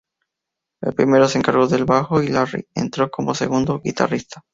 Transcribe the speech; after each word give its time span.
El 0.81 0.93
primero 0.95 1.27
se 1.27 1.37
encargó 1.37 1.67
del 1.67 1.85
bajo 1.85 2.23
y 2.23 2.27
Larry 2.29 2.65
entró 2.73 3.11
como 3.11 3.35
segundo 3.35 3.81
guitarrista. 3.83 4.43